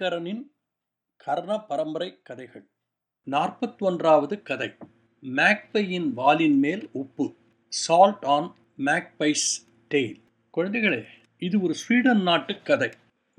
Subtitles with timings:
[0.00, 0.42] ஐங்கரனின்
[1.16, 2.64] கர்ண பரம்பரை கதைகள்.
[3.26, 4.68] நாற்பத்தொன்றாவது கதை.
[5.22, 7.26] மேக்பையின் வாலின் மேல் உப்பு.
[7.68, 9.46] சால்ட் ஆன் மேக்பைஸ்
[9.90, 10.20] டெய்ல்
[10.56, 11.04] குழந்தைகளே
[11.38, 12.90] இது ஒரு ஸ்வீடன் நாட்டு கதை.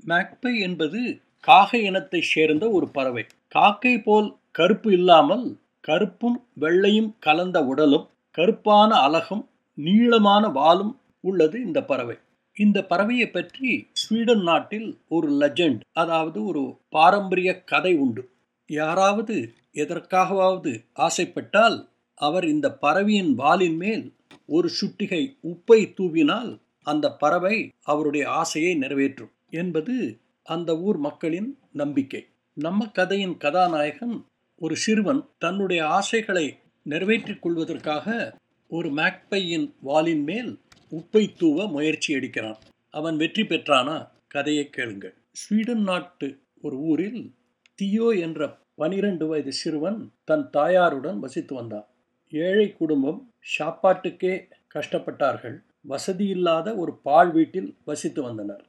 [0.06, 3.26] மேக்பை என்பது காகை இனத்தைச் சேர்ந்த ஒரு பறவை.
[3.48, 5.56] காக்கை போல் கருப்பு இல்லாமல்
[5.88, 8.08] கருப்பும் வெள்ளையும் கலந்த உடலும்
[8.38, 9.44] கருப்பான அலகும்
[9.74, 12.16] நீளமான வாலும் உள்ளது இந்த பறவை.
[12.56, 18.22] இந்த பறவையை பற்றி ஸ்வீடன் நாட்டில் ஒரு லெஜண்ட் அதாவது ஒரு பாரம்பரிய கதை உண்டு.
[18.70, 19.36] யாராவது
[19.74, 21.78] எதற்காகவாவது ஆசைப்பட்டால்
[22.18, 24.04] அவர் இந்த பறவையின் வாலின் மேல்
[24.46, 26.50] ஒரு சுட்டிகை உப்பை தூவினால்
[26.86, 29.94] அந்த பறவை அவருடைய ஆசையை நிறைவேற்றும் என்பது
[30.46, 32.22] அந்த ஊர் மக்களின் நம்பிக்கை.
[32.56, 34.16] நம்ம கதையின் கதாநாயகன்
[34.60, 36.46] ஒரு சிறுவன் தன்னுடைய ஆசைகளை
[36.86, 38.06] நிறைவேற்றிக் கொள்வதற்காக
[38.70, 40.50] ஒரு மேக்பையின் வாலின் மேல்
[40.92, 42.58] உப்பை தூவ முயற்சி எடுக்கிறான்.
[42.94, 43.94] அவன் வெற்றி பெற்றானா?
[44.28, 45.14] கதையை கேளுங்கள்.
[45.32, 46.28] ஸ்வீடன் நாட்டு
[46.60, 47.22] ஒரு ஊரில்
[47.78, 48.40] தியோ என்ற
[48.74, 51.86] பனிரெண்டு வயது சிறுவன் தன் தாயாருடன் வசித்து வந்தான்.
[52.32, 53.20] ஏழை குடும்பம்
[53.58, 54.34] சாப்பாட்டுக்கே
[54.74, 55.56] கஷ்டப்பட்டார்கள்.
[55.80, 58.62] வசதி இல்லாத ஒரு பால் வீட்டில் வசித்து வந்தனர்.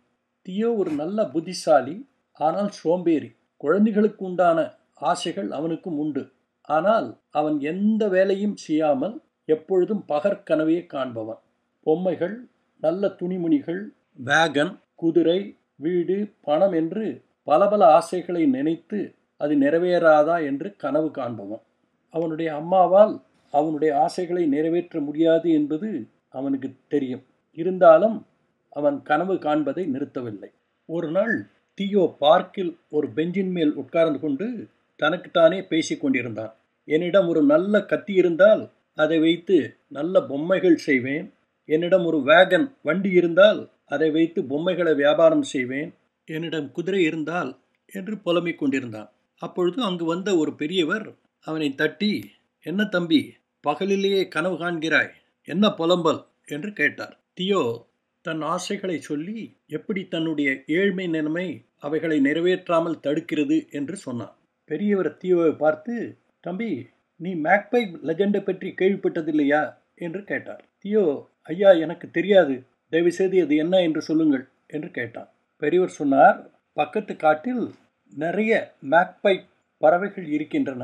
[0.45, 1.95] தியோ ஒரு நல்ல புத்திசாலி
[2.39, 3.29] ஆனால் சோம்பேறி.
[3.57, 4.59] குழந்தைகளுக்கு உண்டான
[4.93, 6.23] ஆசைகள் அவனுக்கும் உண்டு.
[6.69, 11.41] ஆனால் அவன் எந்த வேலையும் செய்யாமல் எப்பொழுதும் பகற்கனவையே காண்பவன்.
[11.83, 12.47] பொம்மைகள்
[12.81, 13.81] நல்ல துணிமணிகள்
[14.25, 21.63] வேகன் குதிரை வீடு பணம் என்று பல பல ஆசைகளை நினைத்து அது நிறைவேறாதா என்று கனவு காண்பவன்.
[22.09, 27.23] அவனுடைய அம்மாவால் அவனுடைய ஆசைகளை நிறைவேற்ற முடியாது என்பது அவனுக்கு தெரியும்.
[27.57, 28.25] இருந்தாலும்
[28.69, 30.49] அவன் கனவு காண்பதை நிறுத்தவில்லை.
[30.85, 34.47] ஒரு நாள் தியோ பார்க்கில் ஒரு பெஞ்சின் மேல் உட்கார்ந்து கொண்டு
[34.95, 36.53] தனக்குத்தானே பேசிக் கொண்டிருந்தான்.
[36.87, 41.33] என்னிடம் ஒரு நல்ல கத்தி இருந்தால் அதை வைத்து நல்ல பொம்மைகள் செய்வேன்.
[41.69, 45.93] என்னிடம் ஒரு வேகன் வண்டி இருந்தால் அதை வைத்து பொம்மைகளை வியாபாரம் செய்வேன்.
[46.25, 47.51] என்னிடம் குதிரை இருந்தால்
[47.91, 49.09] என்று புலம்பிக் கொண்டிருந்தான்.
[49.41, 52.13] அப்பொழுது அங்கு வந்த ஒரு பெரியவர் அவனை தட்டி
[52.65, 55.11] என்ன தம்பி பகலிலேயே கனவு காண்கிறாய்?
[55.47, 56.21] என்ன புலம்பல்?
[56.45, 57.19] என்று கேட்டார்.
[57.33, 57.85] தியோ
[58.21, 61.47] தன் ஆசைகளை சொல்லி எப்படி தன்னுடைய ஏழ்மை நிலைமை
[61.79, 63.57] அவைகளை நிறைவேற்றாமல் தடுக்கிறது?
[63.69, 64.35] என்று சொன்னான்.
[64.69, 65.95] பெரியவர் தியோவை பார்த்து
[66.39, 69.63] தம்பி நீ மேக்பை லெஜெண்டை பற்றி கேள்விப்பட்டதில்லையா?
[69.95, 70.63] என்று கேட்டார்.
[70.85, 71.05] தியோ
[71.49, 72.55] ஐயா எனக்கு தெரியாது.
[72.89, 75.29] தயவுசெய்து அது என்ன என்று சொல்லுங்கள் என்று கேட்டான்.
[75.61, 76.37] பெரியவர் சொன்னார்
[76.77, 77.63] பக்கத்து காட்டில்
[78.13, 78.51] நிறைய
[78.89, 79.35] மேக்பை
[79.77, 80.83] பறவைகள் இருக்கின்றன.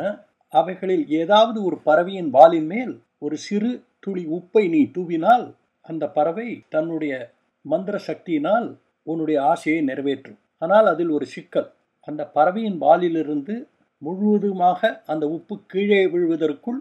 [0.53, 5.45] அவைகளில் ஏதாவது ஒரு பறவையின் வாலின் மேல் ஒரு சிறு துளி உப்பை நீ தூவினால்
[5.81, 7.13] அந்த பறவை தன்னுடைய
[7.61, 8.67] மந்திர சக்தியினால்
[9.03, 10.39] உன்னுடைய ஆசையை நிறைவேற்றும்.
[10.57, 11.69] ஆனால் அதில் ஒரு சிக்கல்.
[12.07, 13.55] அந்த பறவையின் வாலிலிருந்து
[14.01, 16.79] முழுவதுமாக அந்த உப்பு கீழே விழுவதற்குள்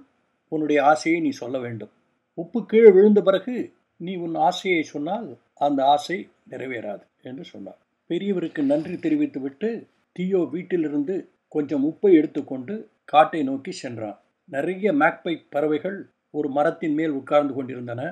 [0.53, 1.93] உன்னுடைய ஆசையை நீ சொல்ல வேண்டும்.
[2.39, 3.55] உப்பு கீழே விழுந்த பிறகு
[4.01, 5.29] நீ உன் ஆசையை சொன்னால்
[5.59, 6.19] அந்த ஆசை
[6.51, 7.81] நிறைவேறாது என்று சொன்னார்.
[8.11, 9.71] பெரியவருக்கு நன்றி தெரிவித்துவிட்டு
[10.17, 11.17] தியோ வீட்டிலிருந்து
[11.49, 14.19] கொஞ்சம் உப்பை எடுத்துக்கொண்டு காட்டை நோக்கி சென்றான்.
[14.53, 15.99] நிறைய மேக்பை பறவைகள்
[16.31, 18.03] ஒரு மரத்தின் மேல் உட்கார்ந்து கொண்டிருந்தன.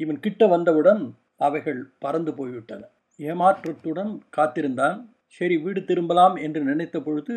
[0.00, 1.02] இவன் கிட்ட வந்தவுடன்
[1.36, 2.82] அவைகள் பறந்து போய்விட்டன.
[3.20, 4.98] ஏமாற்றத்துடன் காத்திருந்தான்.
[5.36, 7.36] சரி வீடு திரும்பலாம் என்று நினைத்த பொழுது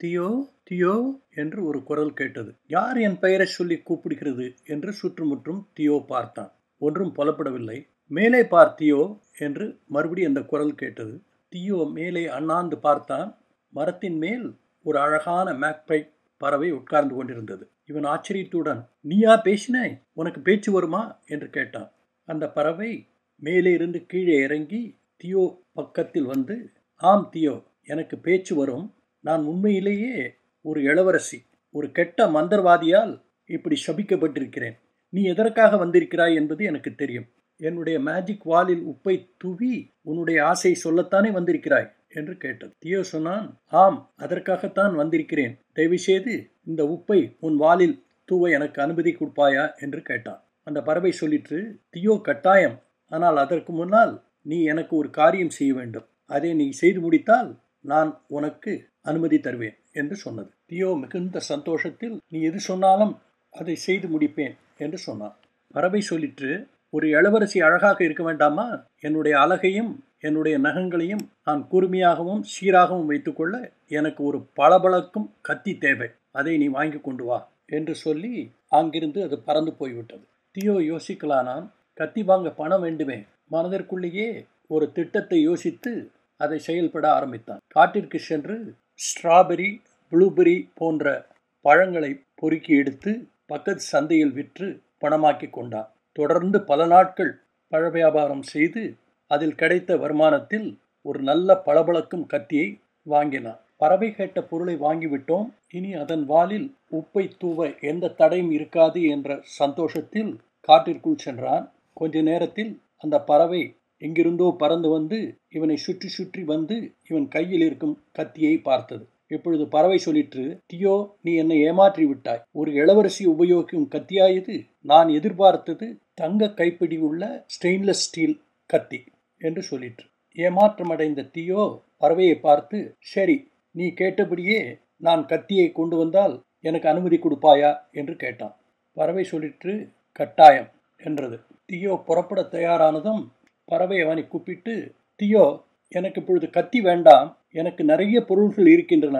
[0.00, 0.28] தியோ
[0.70, 0.94] தியோ
[1.34, 2.54] என்று ஒரு குரல் கேட்டது.
[2.66, 6.52] யார் என் பெயரை சொல்லி கூப்பிடுகிறது என்று சுற்றுமுற்றும் தியோ பார்த்தான்.
[6.78, 7.86] ஒன்றும் புலப்படவில்லை.
[8.06, 11.22] மேலே பார்த்தியோ என்று மறுபடி அந்த குரல் கேட்டது.
[11.48, 13.36] தியோ மேலே அண்ணாந்து பார்த்தான்.
[13.68, 14.46] மரத்தின் மேல்
[14.82, 16.00] ஒரு அழகான மேக்பை
[16.36, 17.70] பறவை உட்கார்ந்து கொண்டிருந்தது.
[17.84, 21.20] இவன் ஆச்சரியத்துடன் நீயா பேசினாய் உனக்கு பேச்சு வருமா?
[21.26, 21.92] என்று கேட்டான்.
[22.24, 23.06] அந்த பறவை
[23.42, 26.56] மேலே இருந்து கீழே இறங்கி தியோ பக்கத்தில் வந்து
[26.96, 28.86] ஆம் தியோ எனக்கு பேச்சு வரும்.
[29.20, 34.76] நான் உண்மையிலேயே ஒரு இளவரசி ஒரு கெட்ட மந்திரவாதியால் இப்படி சபிக்கப்பட்டிருக்கிறேன்.
[35.08, 37.26] நீ எதற்காக வந்திருக்கிறாய் என்பது எனக்கு தெரியும்.
[37.56, 42.72] என்னுடைய மேஜிக் வாலில் உப்பை தூவி உன்னுடைய ஆசை சொல்லத்தானே வந்திருக்கிறாய் என்று கேட்டது.
[42.78, 45.58] தியோ சொன்னான் ஆம் அதற்காகத்தான் வந்திருக்கிறேன்.
[45.72, 49.76] தயவுசெய்து இந்த உப்பை உன் வாலில் தூவ எனக்கு அனுமதி கொடுப்பாயா?
[49.78, 50.44] என்று கேட்டான்.
[50.62, 52.82] அந்த பறவை சொல்லிற்று தியோ கட்டாயம்.
[53.06, 56.06] ஆனால் அதற்கு முன்னால் நீ எனக்கு ஒரு காரியம் செய்ய வேண்டும்.
[56.26, 58.72] அதை நீ செய்து முடித்தால் நான் உனக்கு
[59.04, 60.50] அனுமதி தருவேன் என்று சொன்னது.
[60.66, 63.14] தியோ மிகுந்த சந்தோஷத்தில் நீ எது சொன்னாலும்
[63.52, 65.36] அதை செய்து முடிப்பேன் என்று சொன்னான்.
[65.74, 68.84] பறவை சொல்லிற்று ஒரு இளவரசி அழகாக இருக்க வேண்டாமா?
[69.00, 76.08] என்னுடைய அழகையும் என்னுடைய நகங்களையும் நான் கூர்மையாகவும் சீராகவும் வைத்துக்கொள்ள எனக்கு ஒரு பளபளக்கும் கத்தி தேவை.
[76.30, 78.32] அதை நீ வாங்கி கொண்டு வா என்று சொல்லி
[78.68, 80.24] அங்கிருந்து அது பறந்து போய்விட்டது.
[80.54, 83.18] தியோ யோசிக்கலானான் கத்தி வாங்க பணம் வேண்டுமே?
[83.50, 84.28] மனதிற்குள்ளேயே
[84.66, 87.62] ஒரு திட்டத்தை யோசித்து அதை செயல்பட ஆரம்பித்தான்.
[87.66, 88.74] காட்டிற்கு சென்று
[89.04, 89.68] ஸ்ட்ராபெரி
[90.10, 91.26] ப்ளூபெரி போன்ற
[91.60, 95.90] பழங்களை பொறுக்கி எடுத்து பக்கத்து சந்தையில் விற்று பணமாக்கி கொண்டான்.
[96.12, 98.94] தொடர்ந்து பல நாட்கள் பழ வியாபாரம் செய்து
[99.26, 103.60] அதில் கிடைத்த வருமானத்தில் ஒரு நல்ல பளபளக்கும் கத்தியை வாங்கினான்.
[103.76, 105.48] பறவை கேட்ட பொருளை வாங்கிவிட்டோம்.
[105.70, 111.72] இனி அதன் வாலில் உப்பை தூவ எந்த தடையும் இருக்காது என்ற சந்தோஷத்தில் காட்டிற்குள் சென்றான்.
[111.94, 113.62] கொஞ்ச நேரத்தில் அந்த பறவை
[114.02, 115.18] எங்கிருந்தோ பறந்து வந்து
[115.48, 116.76] இவனை சுற்றி சுற்றி வந்து
[117.08, 119.04] இவன் கையில் இருக்கும் கத்தியை பார்த்தது.
[119.26, 122.42] இப்பொழுது பறவை சொல்லிற்று தியோ நீ என்னை ஏமாற்றி விட்டாய்.
[122.50, 127.22] ஒரு இளவரசி உபயோகிக்கும் கத்தியாயது நான் எதிர்பார்த்தது தங்க கைப்பிடி உள்ள
[127.54, 128.36] ஸ்டெயின்லெஸ் ஸ்டீல்
[128.70, 129.00] கத்தி
[129.40, 130.06] என்று சொல்லிற்று.
[130.38, 131.62] ஏமாற்றமடைந்த தியோ
[132.02, 132.78] பறவையை பார்த்து
[133.14, 133.36] சரி
[133.74, 134.60] நீ கேட்டபடியே
[134.96, 137.70] நான் கத்தியை கொண்டு வந்தால் எனக்கு அனுமதி கொடுப்பாயா?
[137.90, 138.54] என்று கேட்டான்.
[138.96, 139.74] பறவை சொல்லிற்று
[140.20, 140.70] கட்டாயம்
[141.02, 141.36] என்றது.
[141.66, 143.22] தியோ புறப்பட தயாரானதும்
[143.72, 144.74] பறவை அவனை கூப்பிட்டு
[145.20, 145.46] தியோ
[145.92, 147.28] எனக்கு இப்பொழுது கத்தி வேண்டாம்.
[147.60, 149.18] எனக்கு நிறைய பொருள்கள் இருக்கின்றன.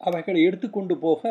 [0.00, 1.22] அவைகளை எடுத்துக்கொண்டு போக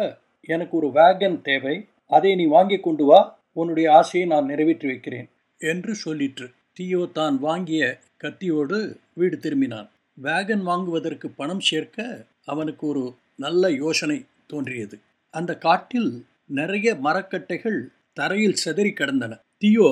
[0.48, 1.75] எனக்கு ஒரு வேகன் தேவை.
[2.10, 3.19] அதை நீ வாங்கி கொண்டு வா.
[3.60, 5.27] உன்னுடைய ஆசையை நான் நிறைவேற்றி வைக்கிறேன்.
[5.62, 6.48] என்று சொல்லிற்று.
[6.77, 7.83] தியோ தான் வாங்கிய
[8.24, 8.77] கத்தியோடு
[9.13, 9.88] வீடு திரும்பினான்.
[10.18, 12.06] வேகன் வாங்குவதற்கு பணம் சேர்க்க
[12.45, 13.04] அவனுக்கு ஒரு
[13.36, 14.18] நல்ல யோசனை
[14.48, 14.95] தோன்றியது.
[15.33, 16.12] அந்த காட்டில்
[16.60, 17.80] நிறைய மரக்கட்டைகள்
[18.18, 19.33] தரையில் செதறி கிடந்தன.
[19.62, 19.89] தியோ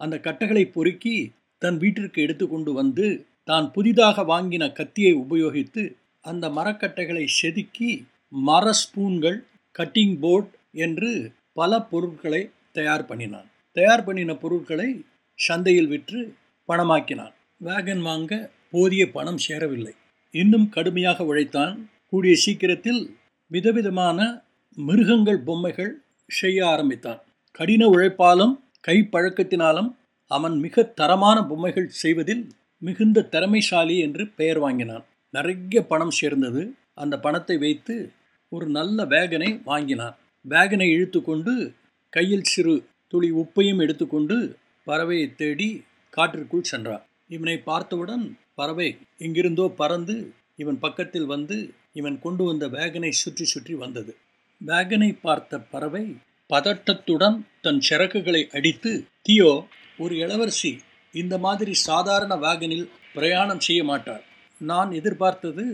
[0.00, 1.16] அந்த கட்டைகளை பொறுக்கி
[1.62, 3.06] தன் வீட்டிற்கு எடுத்துக்கொண்டு வந்து
[3.44, 5.82] தான் புதிதாக வாங்கின கத்தியை உபயோகித்து
[6.24, 7.90] அந்த மரக்கட்டைகளை செதுக்கி
[8.28, 9.38] மர ஸ்பூன்கள்
[9.74, 11.10] கட்டிங் போர்ட் என்று
[11.52, 12.42] பல பொருட்களை
[12.72, 13.48] தயார் பண்ணினான்.
[13.76, 14.88] தயார் பண்ணின பொருட்களை
[15.38, 16.20] சந்தையில் விற்று
[16.68, 17.34] பணமாக்கினான்.
[17.64, 18.32] வேகன் வாங்க
[18.70, 19.94] போதிய பணம் சேரவில்லை.
[20.34, 21.74] இன்னும் கடுமையாக உழைத்தான்.
[22.06, 23.02] கூடிய சீக்கிரத்தில்
[23.50, 24.18] விதவிதமான
[24.78, 25.92] மிருகங்கள் பொம்மைகள்
[26.30, 27.20] செய்ய ஆரம்பித்தான்.
[27.58, 28.54] கடின உழைப்பாலும்
[28.88, 29.90] கைப்பழக்கத்தினாலும்
[30.30, 32.42] அவன் மிக தரமான பொம்மைகள் செய்வதில்
[32.82, 35.04] மிகுந்த திறமைசாலி என்று பெயர் வாங்கினான்.
[35.34, 36.62] நிறைய பணம் சேர்ந்தது.
[36.94, 37.94] அந்த பணத்தை வைத்து
[38.52, 40.16] ஒரு நல்ல வேகனை வாங்கினான்.
[40.44, 41.52] வேகனை இழுத்து கொண்டு
[42.12, 42.74] கையில் சிறு
[43.12, 44.36] துளி உப்பையும் எடுத்துக்கொண்டு
[44.86, 45.68] பறவையை தேடி
[46.12, 47.04] காற்றிற்குள் சென்றான்.
[47.28, 48.24] இவனை பார்த்தவுடன்
[48.54, 48.88] பறவை
[49.18, 50.16] எங்கிருந்தோ பறந்து
[50.56, 51.56] இவன் பக்கத்தில் வந்து
[51.92, 54.12] இவன் கொண்டு வந்த வேகனை சுற்றி சுற்றி வந்தது.
[54.60, 56.04] வேகனை பார்த்த பறவை
[56.50, 58.92] பதட்டத்துடன் தன் சிறகுகளை அடித்து
[59.22, 59.52] தியோ
[60.00, 60.72] ஒரு இளவரசி
[61.14, 64.24] இந்த மாதிரி சாதாரண வேகனில் பிரயாணம் செய்ய மாட்டார்
[64.60, 65.64] நான் எதிர்பார்த்தது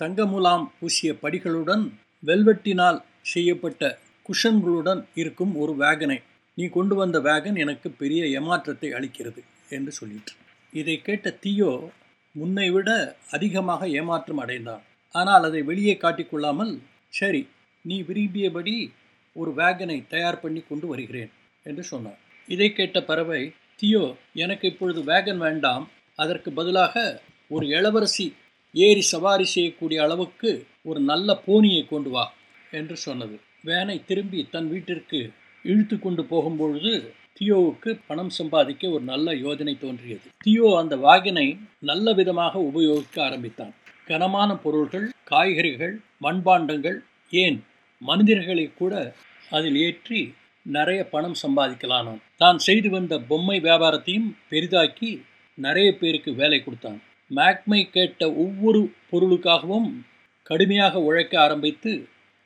[0.00, 1.84] தங்கமுலாம் பூசிய படிகளுடன்
[2.22, 2.98] வெல்வெட்டினால்
[3.32, 3.82] செய்யப்பட்ட
[4.26, 6.18] குஷன்களுடன் இருக்கும் ஒரு வேகனை.
[6.58, 10.34] நீ கொண்டு வந்த வேகன் எனக்கு பெரிய ஏமாற்றத்தை அளிக்கிறது என்று சொல்லிற்று.
[10.72, 11.72] இதை கேட்ட தியோ
[12.34, 12.90] முன்னை விட
[13.30, 14.82] அதிகமாக ஏமாற்றம் அடைந்தான்
[15.14, 16.72] ஆனால் அதை வெளியே காட்டிக்கொள்ளாமல்
[17.12, 17.42] சரி
[17.84, 18.74] நீ விரும்பியபடி
[19.36, 21.32] ஒரு வேகனை தயார் பண்ணி கொண்டு வருகிறேன்
[21.66, 23.42] என்று சொன்னார் இதை கேட்ட பறவை
[23.82, 24.02] தியோ
[24.34, 25.84] எனக்கு இப்பொழுது வேகன் வேண்டாம்.
[26.18, 26.94] அதற்கு பதிலாக
[27.50, 28.26] ஒரு இளவரசி
[28.74, 30.50] ஏறி சவாரி செய்யக்கூடிய அளவுக்கு
[30.90, 32.24] ஒரு நல்ல போனியை கொண்டு வா
[32.70, 33.36] என்று சொன்னது.
[33.68, 35.20] வேனை திரும்பி தன் வீட்டிற்கு
[35.64, 36.92] இழுத்து கொண்டு போகும்பொழுது
[37.38, 40.24] தியோவுக்கு பணம் சம்பாதிக்க ஒரு நல்ல யோஜனை தோன்றியது.
[40.44, 41.46] தியோ அந்த வாகினை
[41.90, 43.74] நல்ல விதமாக உபயோகிக்க ஆரம்பித்தான்.
[44.06, 45.94] கனமான பொருள்கள் காய்கறிகள்
[46.24, 46.98] மண்பாண்டங்கள்
[47.42, 47.58] ஏன்
[48.02, 48.94] மனிதர்களை கூட
[49.50, 50.20] அதில் ஏற்றி
[50.66, 55.10] நிறைய பணம் சம்பாதிக்கலானான் தான் செய்து வந்த பொம்மை வியாபாரத்தையும் பெரிதாக்கி
[55.58, 57.02] நிறைய பேருக்கு வேலை கொடுத்தான்.
[57.30, 59.88] மேக்மை கேட்ட ஒவ்வொரு பொருளுக்காகவும்
[60.42, 61.92] கடுமையாக உழைக்க ஆரம்பித்து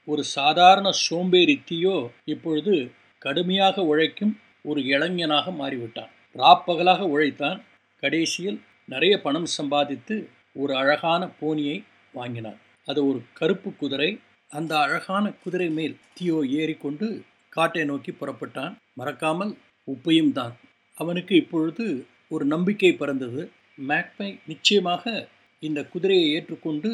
[0.05, 2.75] ஒரு சாதாரண சோம்பேறி தீயோ இப்பொழுது
[3.19, 6.11] கடுமையாக உழைக்கும் ஒரு இளைஞனாக மாறிவிட்டான்.
[6.35, 7.61] ராப்பகலாக உழைத்தான்.
[8.03, 10.17] கடைசியில் நிறைய பணம் சம்பாதித்து
[10.53, 11.79] ஒரு அழகான போனியை
[12.13, 12.59] வாங்கினான்.
[12.89, 14.11] அது ஒரு கருப்பு குதிரை.
[14.51, 17.09] அந்த அழகான குதிரை மேல் தியோ ஏறிக்கொண்டு
[17.57, 18.75] காட்டை நோக்கி புறப்பட்டான்.
[19.01, 19.53] மறக்காமல்
[19.89, 20.55] உப்பையும் தான்.
[20.97, 21.85] அவனுக்கு இப்பொழுது
[22.35, 23.43] ஒரு நம்பிக்கை பிறந்தது.
[23.89, 25.05] மேக்மை நிச்சயமாக
[25.63, 26.91] இந்த குதிரையை ஏற்றுக்கொண்டு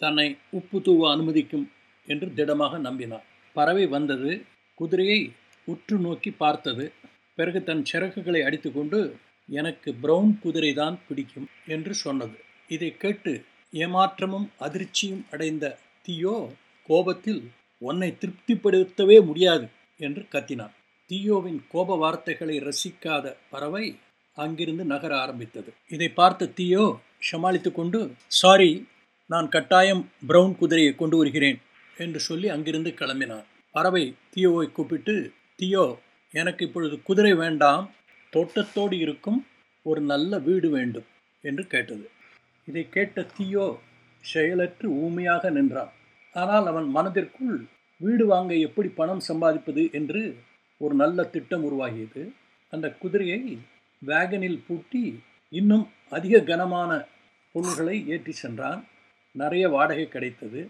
[0.00, 0.28] தன்னை
[0.58, 1.66] உப்பு தூவ அனுமதிக்கும்
[2.08, 3.26] என்று திடமாக நம்பினான்.
[3.56, 4.32] பறவை வந்தது.
[4.78, 5.20] குதிரையை
[5.68, 6.84] உற்று நோக்கி பார்த்தது.
[7.38, 9.00] பிறகு தன் சிறகுகளை அடித்துக்கொண்டு
[9.48, 12.36] எனக்கு பிரவுன் குதிரை தான் பிடிக்கும் என்று சொன்னது.
[12.68, 13.32] இதை கேட்டு
[13.72, 15.66] ஏமாற்றமும் அதிர்ச்சியும் அடைந்த
[16.06, 16.36] தியோ
[16.88, 17.42] கோபத்தில்
[17.82, 19.66] உன்னை திருப்திப்படுத்தவே முடியாது.
[20.06, 20.74] என்று கத்தினான்.
[21.10, 23.84] தியோவின் கோப வார்த்தைகளை ரசிக்காத பறவை
[24.36, 25.70] அங்கிருந்து நகர ஆரம்பித்தது.
[25.94, 26.84] இதை பார்த்த தியோ
[27.30, 27.98] சமாளித்து கொண்டு
[28.40, 28.70] சாரி
[29.30, 31.58] நான் கட்டாயம் பிரவுன் குதிரையை கொண்டு வருகிறேன்
[31.96, 33.46] என்று சொல்லி அங்கிருந்து கிளம்பினான்.
[33.74, 34.04] பறவை
[34.34, 35.14] தியோவை கூப்பிட்டு
[35.60, 35.84] தியோ
[36.34, 37.84] எனக்கு இப்பொழுது குதிரை வேண்டாம்.
[38.32, 39.40] தோட்டத்தோடு இருக்கும்
[39.86, 41.08] ஒரு நல்ல வீடு வேண்டும்
[41.44, 42.06] என்று கேட்டது.
[42.68, 43.66] இதை கேட்ட தியோ
[44.24, 45.92] செயலற்று ஊமையாக நின்றான்.
[46.34, 47.56] ஆனால் அவன் மனதிற்குள்
[48.02, 50.22] வீடு வாங்க எப்படி பணம் சம்பாதிப்பது என்று
[50.78, 52.22] ஒரு நல்ல திட்டம் உருவாகியது.
[52.70, 53.58] அந்த குதிரையை
[54.06, 55.02] வேகனில் பூட்டி
[55.48, 56.90] இன்னும் அதிக கனமான
[57.52, 58.80] பொருள்களை ஏற்றி சென்றான்.
[59.32, 60.60] நிறைய வாடகை கிடைத்தது.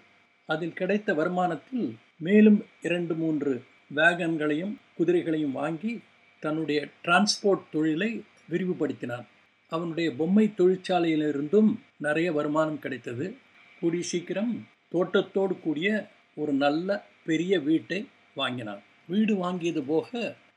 [0.46, 3.52] அதில் கிடைத்த வருமானத்தில் மேலும் இரண்டு மூன்று
[3.94, 5.92] வேகன்களையும் குதிரைகளையும் வாங்கி
[6.40, 8.10] தன்னுடைய டிரான்ஸ்போர்ட் தொழிலை
[8.50, 9.26] விரிவுபடுத்தினான்.
[9.68, 13.26] அவனுடைய பொம்மை தொழிற்சாலையிலிருந்தும் நிறைய வருமானம் கிடைத்தது.
[13.80, 14.52] கூடிய சீக்கிரம்
[14.88, 15.88] தோட்டத்தோடு கூடிய
[16.36, 16.88] ஒரு நல்ல
[17.24, 18.00] பெரிய வீட்டை
[18.34, 18.82] வாங்கினான்.
[19.06, 20.10] வீடு வாங்கியது போக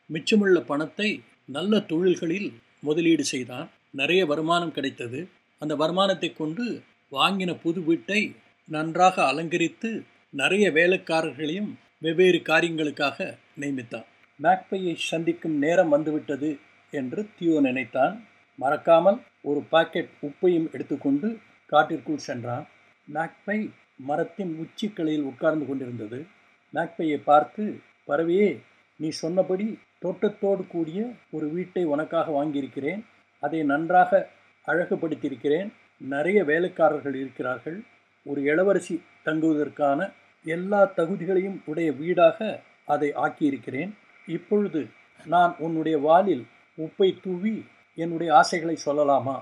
[0.10, 1.10] மிச்சமுள்ள பணத்தை
[1.46, 3.68] நல்ல தொழில்களில் முதலீடு செய்தான்.
[3.92, 5.20] நிறைய வருமானம் கிடைத்தது.
[5.62, 6.66] அந்த வருமானத்தை கொண்டு
[7.12, 8.22] வாங்கின புது வீட்டை
[8.70, 9.90] நன்றாக அலங்கரித்து
[10.34, 13.18] நிறைய வேலைக்காரர்களையும் வெவ்வேறு காரியங்களுக்காக
[13.60, 14.08] நியமித்தான்.
[14.40, 16.50] மேக்பையை சந்திக்கும் நேரம் வந்துவிட்டது
[16.92, 18.16] என்று தியோ நினைத்தான்.
[18.60, 21.30] மறக்காமல் ஒரு பாக்கெட் உப்பையும் எடுத்துக்கொண்டு
[21.66, 22.66] காட்டிற்குள் சென்றான்.
[23.14, 23.58] மேக்பை
[23.96, 26.26] மரத்தின் உச்சிக்கலையில் உட்கார்ந்து கொண்டிருந்தது.
[26.74, 28.62] மேக்பையை பார்த்து பறவையே
[28.98, 33.04] நீ சொன்னபடி தோட்டத்தோடு கூடிய ஒரு வீட்டை உனக்காக வாங்கியிருக்கிறேன்.
[33.40, 34.30] அதை நன்றாக
[34.68, 35.72] அழகுபடுத்தியிருக்கிறேன்.
[35.98, 37.82] நிறைய வேலைக்காரர்கள் இருக்கிறார்கள்.
[38.26, 43.92] ஒரு இளவரசி தங்குவதற்கான எல்லா தகுதிகளையும் உடைய வீடாக அதை ஆக்கியிருக்கிறேன்.
[44.28, 44.88] இப்பொழுது
[45.26, 46.46] நான் உன்னுடைய வாலில்
[46.78, 49.42] உப்பை தூவி என்னுடைய ஆசைகளை சொல்லலாமா?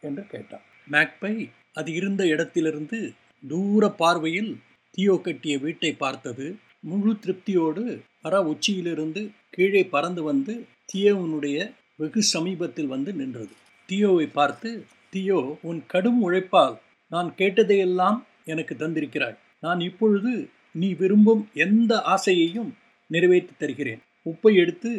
[0.00, 0.60] என்று கேட்டான்.
[0.90, 4.52] மேக்பை அது இருந்த இடத்திலிருந்து தூர பார்வையில்
[4.94, 6.46] தீயோ கட்டிய வீட்டை பார்த்தது.
[6.80, 7.82] முழு திருப்தியோடு
[8.22, 10.54] மர உச்சியிலிருந்து கீழே பறந்து வந்து
[10.92, 11.58] தியோவனுடைய
[11.96, 13.52] வெகு சமீபத்தில் வந்து நின்றது.
[13.88, 14.70] தியோவை பார்த்து
[15.10, 16.76] தியோ உன் கடும் உழைப்பால்
[17.12, 19.38] நான் கேட்டதையெல்லாம் எனக்கு தந்திருக்கிறாய்.
[19.60, 20.32] நான் இப்பொழுது
[20.72, 22.70] நீ விரும்பும் எந்த ஆசையையும்
[23.10, 24.00] நிறைவேற்றி தருகிறேன்.
[24.26, 24.92] உப்பை எடுத்து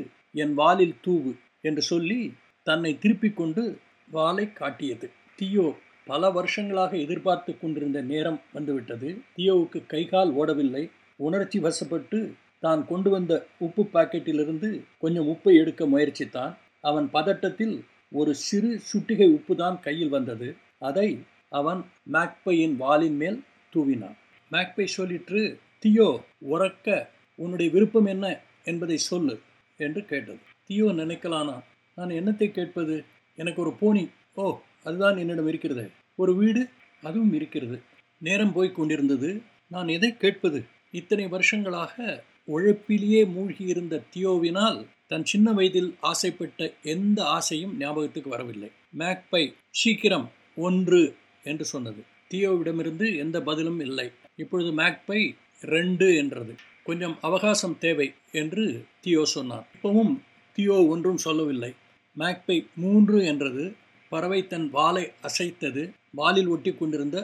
[0.43, 1.31] என் வாலில் தூவு
[1.61, 2.19] என்று சொல்லி
[2.67, 3.63] தன்னை திருப்பிக் கொண்டு
[4.11, 5.07] வாலை காட்டியது.
[5.35, 5.67] தியோ
[6.05, 9.09] பல வருஷங்களாக எதிர்பார்த்து கொண்டிருந்த நேரம் வந்துவிட்டது.
[9.37, 10.89] தியோவுக்கு கைகால் ஓடவில்லை.
[11.15, 12.19] உணர்ச்சி வசப்பட்டு
[12.59, 16.53] தான் கொண்டு வந்த உப்பு பாக்கெட்டிலிருந்து கொஞ்சம் உப்பை எடுக்க முயற்சித்தான்.
[16.81, 17.75] அவன் பதட்டத்தில்
[18.11, 20.55] ஒரு சிறு சுட்டிகை உப்பு தான் கையில் வந்தது.
[20.79, 21.19] அதை
[21.49, 21.81] அவன்
[22.11, 23.39] மேக்பையின் வாலின் மேல்
[23.73, 24.17] தூவினான்.
[24.51, 25.41] மேக்பை சொல்லிற்று
[25.79, 26.09] தியோ
[26.49, 27.07] உறக்க
[27.39, 28.25] உன்னுடைய விருப்பம் என்ன
[28.63, 29.35] என்பதை சொல்லு
[29.79, 30.39] என்று கேட்டது.
[30.67, 31.55] தியோ நினைக்கலானா?
[31.95, 32.95] நான் என்னத்தை கேட்பது?
[33.37, 34.09] எனக்கு ஒரு போனி.
[34.33, 35.89] ஓ அதுதான் என்னிடம் இருக்கிறது.
[36.15, 36.69] ஒரு வீடு
[37.03, 37.81] அதுவும் இருக்கிறது.
[38.21, 39.41] நேரம் போய் கொண்டிருந்தது.
[39.67, 40.63] நான் எதை கேட்பது?
[40.91, 48.71] இத்தனை வருஷங்களாக உழைப்பிலேயே மூழ்கியிருந்த தியோவினால் தன் சின்ன வயதில் ஆசைப்பட்ட எந்த ஆசையும் ஞாபகத்துக்கு வரவில்லை.
[48.97, 52.01] மேக்பை சீக்கிரம் ஒன்று என்று சொன்னது.
[52.29, 54.11] தியோவிடமிருந்து எந்த பதிலும் இல்லை.
[54.35, 56.55] இப்பொழுது மேக்பை ரெண்டு என்றது.
[56.83, 60.19] கொஞ்சம் அவகாசம் தேவை என்று தியோ சொன்னார் இப்பவும்
[60.57, 61.73] தியோ ஒன்றும் சொல்லவில்லை.
[62.17, 63.75] மேக்பை மூன்று என்றது.
[64.13, 65.83] பறவை தன் வாலை அசைத்தது.
[66.19, 67.17] வாலில் ஒட்டி கொண்டிருந்த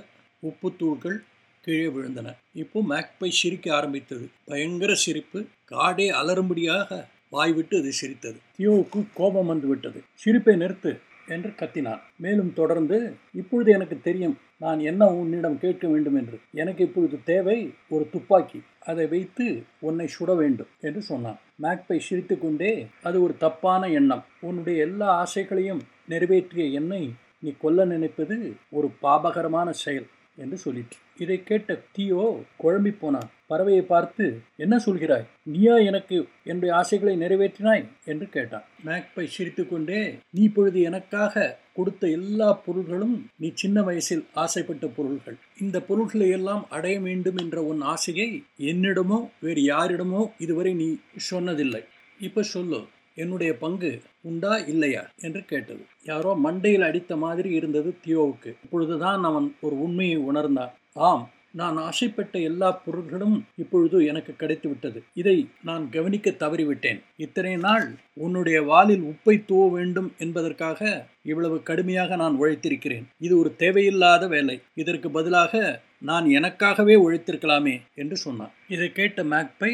[0.48, 1.18] உப்புத்தூள்கள்
[1.66, 2.28] கீழே விழுந்தன.
[2.54, 4.26] இப்போ மேக்பை சிரிக்க ஆரம்பித்தது.
[4.50, 5.40] பயங்கர சிரிப்பு.
[5.72, 8.40] காடே அலறும்படியாக வாய்விட்டு அது சிரித்தது.
[8.58, 10.92] தியோவுக்கு கோபம் வந்து விட்டது சிரிப்பை நிறுத்து.
[11.30, 12.02] என்று கத்தினான்.
[12.16, 16.40] மேலும் தொடர்ந்து இப்பொழுது எனக்கு தெரியும் நான் என்ன உன்னிடம் கேட்க வேண்டும் என்று.
[16.54, 18.62] எனக்கு இப்பொழுது தேவை ஒரு துப்பாக்கி.
[18.80, 21.40] அதை வைத்து உன்னை சுட வேண்டும் என்று சொன்னான்.
[21.62, 24.26] மேக்பை சிரித்து கொண்டே அது ஒரு தப்பான எண்ணம்.
[24.40, 30.08] உன்னுடைய எல்லா ஆசைகளையும் நிறைவேற்றிய என்னை நீ கொல்ல நினைப்பது ஒரு பாபகரமான செயல்.
[30.40, 30.98] என்று சொல்லிற்று.
[31.18, 32.26] இதை கேட்ட தியோ
[32.64, 33.30] குழம்பி போனான்.
[33.50, 35.26] பறவையை பார்த்து என்ன சொல்கிறாய்?
[35.44, 37.84] நீயா எனக்கு என்னுடைய ஆசைகளை நிறைவேற்றினாய்?
[38.06, 38.66] என்று கேட்டான்.
[38.86, 45.38] மேக்பை சிரித்துக்கொண்டே நீ இப்பொழுது எனக்காக கொடுத்த எல்லா பொருள்களும் நீ சின்ன வயசில் ஆசைப்பட்ட பொருள்கள்.
[45.60, 50.88] இந்த பொருள்களை எல்லாம் அடைய வேண்டும் என்ற உன் ஆசையை என்னிடமோ வேறு யாரிடமோ இதுவரை நீ
[51.32, 51.84] சொன்னதில்லை.
[52.20, 52.80] இப்போ சொல்லு.
[53.20, 55.84] என்னுடைய பங்கு உண்டா இல்லையா என்று கேட்டது.
[56.04, 58.52] யாரோ மண்டையில் அடித்த மாதிரி இருந்தது தியோவுக்கு.
[58.64, 60.74] இப்பொழுதுதான் அவன் ஒரு உண்மையை உணர்ந்தான்.
[60.94, 65.00] ஆம் நான் ஆசைப்பட்ட எல்லா பொருள்களும் இப்பொழுது எனக்கு கிடைத்துவிட்டது.
[65.14, 67.00] இதை நான் கவனிக்க தவறிவிட்டேன்.
[67.18, 73.08] இத்தனை நாள் உன்னுடைய வாலில் உப்பை தூவ வேண்டும் என்பதற்காக இவ்வளவு கடுமையாக நான் உழைத்திருக்கிறேன்.
[73.20, 74.56] இது ஒரு தேவையில்லாத வேலை.
[74.74, 78.54] இதற்கு பதிலாக நான் எனக்காகவே உழைத்திருக்கலாமே என்று சொன்னான்.
[78.68, 79.74] இதை கேட்ட மேக்பை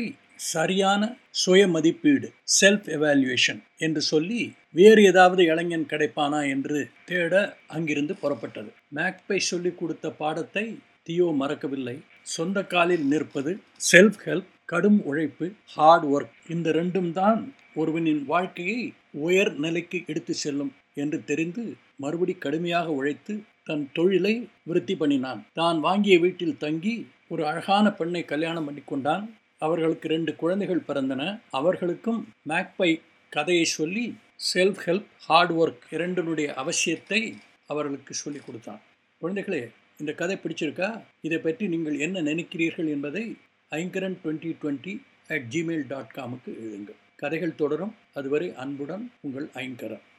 [0.51, 1.01] சரியான
[1.43, 2.27] சுய மதிப்பீடு
[2.59, 4.41] செல்ஃப் எவால்யூவேஷன் என்று சொல்லி
[4.79, 7.33] வேறு ஏதாவது இளைஞன் கிடைப்பானா என்று தேட
[7.67, 8.69] அங்கிருந்து புறப்பட்டது.
[8.95, 10.65] மேக்பை சொல்லி கொடுத்த பாடத்தை
[11.03, 11.97] தியோ மறக்கவில்லை.
[12.35, 13.51] சொந்த காலில் நிற்பது
[13.91, 17.41] செல்ஃப் ஹெல்ப் கடும் உழைப்பு ஹார்ட் ஒர்க் இந்த ரெண்டும் தான்
[17.81, 18.79] ஒருவனின் வாழ்க்கையை
[19.27, 20.71] உயர் நிலைக்கு எடுத்து செல்லும்
[21.03, 21.63] என்று தெரிந்து
[22.03, 25.41] மறுபடி கடுமையாக உழைத்து தன் தொழிலை விருத்தி பண்ணினான்.
[25.53, 26.95] தான் வாங்கிய வீட்டில் தங்கி
[27.27, 29.25] ஒரு அழகான பெண்ணை கல்யாணம் பண்ணி கொண்டான்.
[29.65, 31.23] அவர்களுக்கு ரெண்டு குழந்தைகள் பிறந்தன.
[31.51, 32.89] அவர்களுக்கும் மேக்பை
[33.29, 34.05] கதையை சொல்லி
[34.53, 37.19] செல்ஃப் ஹெல்ப் ஹார்ட் ஒர்க் இரண்டினுடைய அவசியத்தை
[37.67, 38.81] அவர்களுக்கு சொல்லி கொடுத்தான்.
[39.21, 39.63] குழந்தைகளே
[39.99, 40.89] இந்த கதை பிடிச்சிருக்கா?
[41.21, 43.23] இதை பற்றி நீங்கள் என்ன நினைக்கிறீர்கள் என்பதை
[43.71, 44.93] Aingaran twenty twenty
[45.33, 46.99] at Gmail dot காமுக்கு எழுதுங்கள்.
[47.15, 47.93] கதைகள் தொடரும்.
[48.13, 50.05] அதுவரை அன்புடன் உங்கள் ஐங்கரன்.